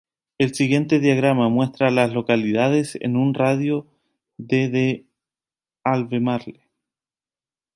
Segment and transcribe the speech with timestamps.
[0.39, 3.85] El siguiente diagrama muestra a las localidades en un radio
[4.39, 5.05] de de
[5.83, 6.67] Albemarle.